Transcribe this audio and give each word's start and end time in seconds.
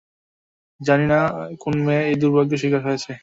জানি 0.81 1.05
না 1.07 1.19
কোন 1.61 1.73
মেয়ে 1.85 2.03
এই 2.09 2.17
দুর্ভাগ্যের 2.21 2.61
শিকার 2.61 2.81
হয়েছে! 2.87 3.11